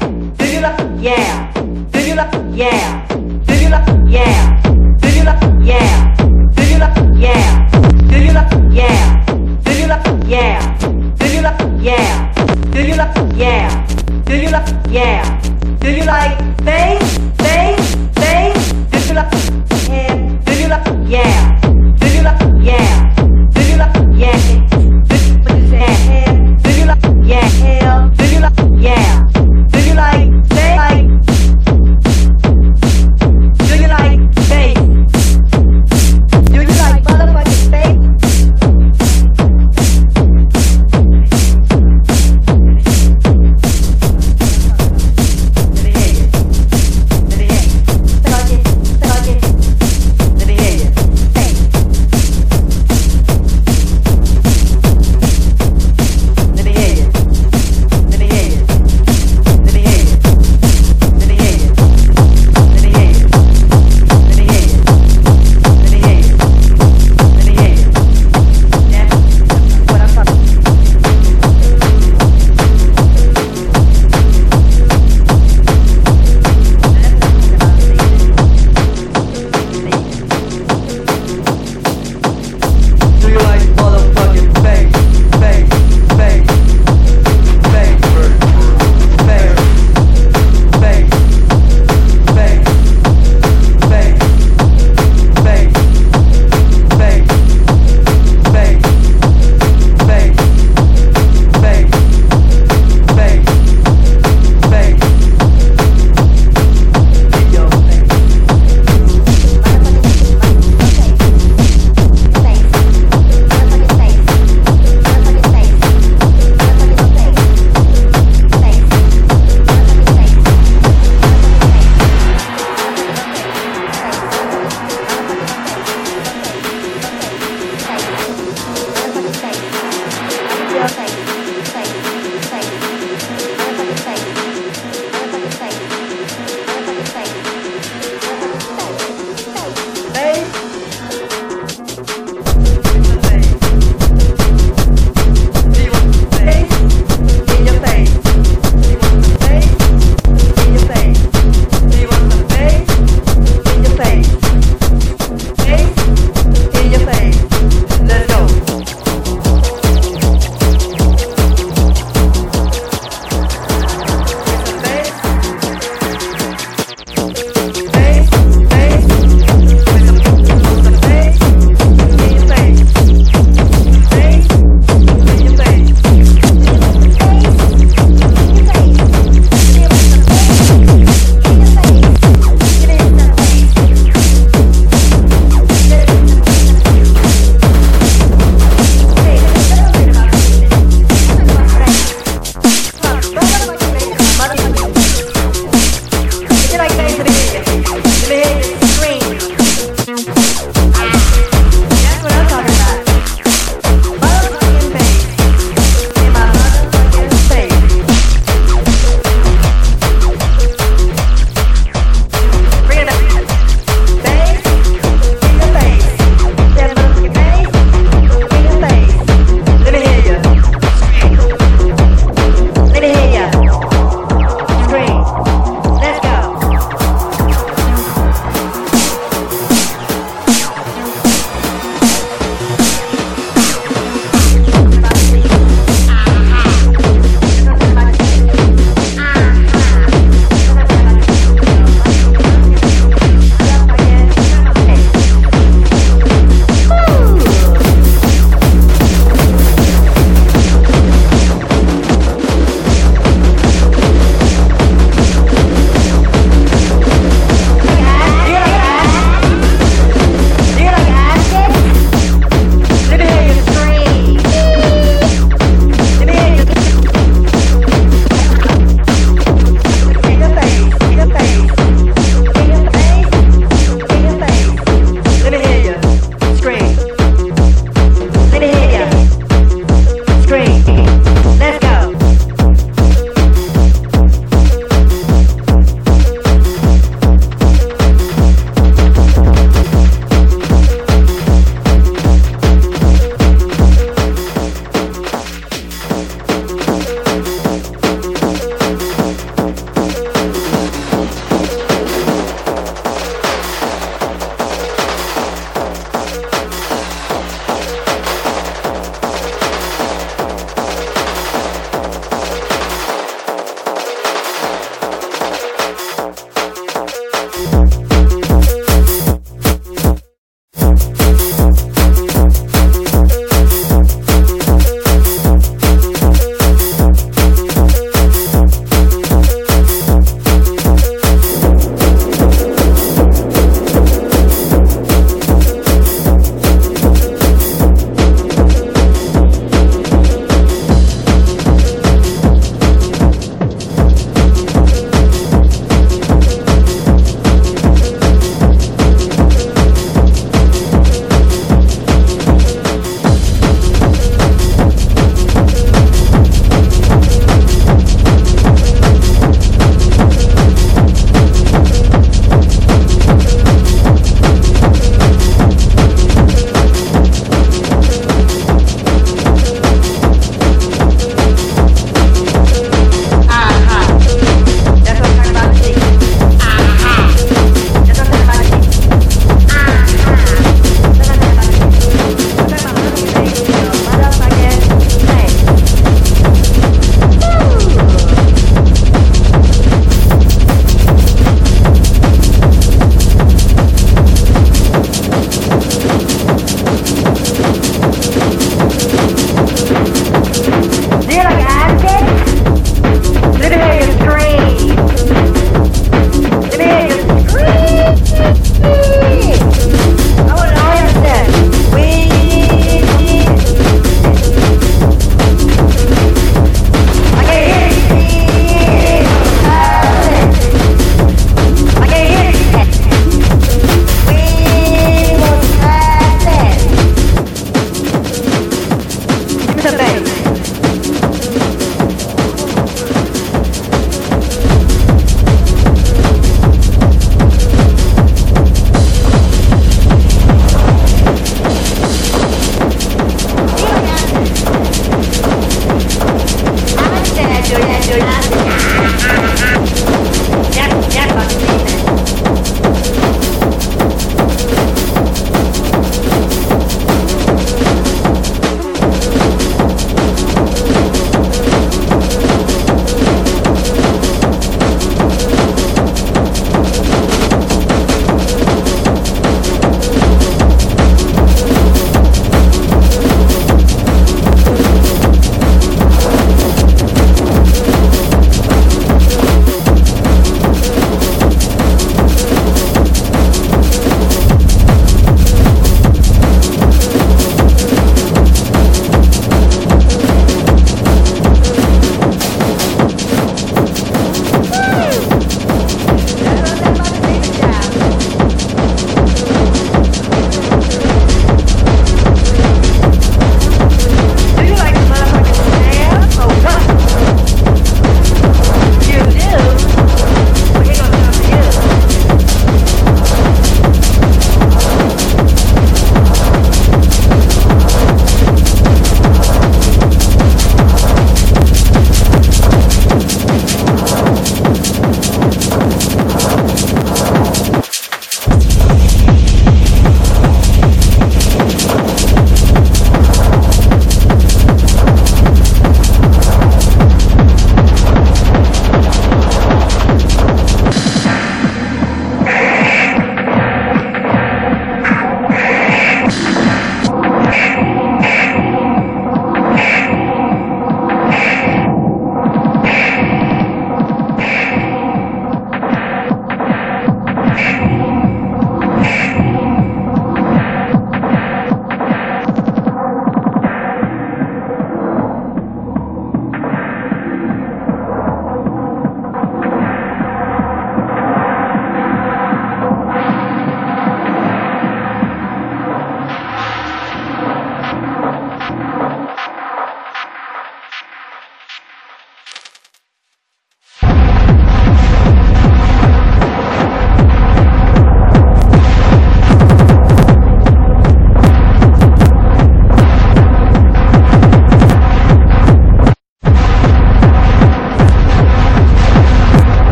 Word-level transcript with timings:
yeah? 0.00 0.08
Do 0.38 0.46
you 0.46 0.60
like, 0.60 0.78
yeah? 1.00 1.52
Do 1.92 2.00
you 2.06 2.14
like, 2.14 2.32
yeah? 2.52 3.08
Do 3.08 3.54
you 3.54 3.68
like, 3.68 3.88
yeah? 4.10 4.55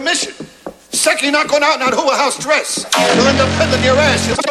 permission. 0.00 0.32
Second, 0.92 1.24
you're 1.24 1.32
not 1.32 1.48
going 1.48 1.62
out 1.62 1.74
in 1.74 1.80
that 1.80 1.94
hula 1.94 2.16
house 2.16 2.38
dress. 2.38 2.86
You'll 3.16 3.26
end 3.26 3.38
up 3.38 3.48
peddling 3.58 3.84
your 3.84 3.96
ass. 3.96 4.49